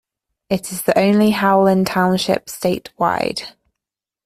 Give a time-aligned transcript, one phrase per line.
[0.49, 3.53] It is the only Howland Township statewide.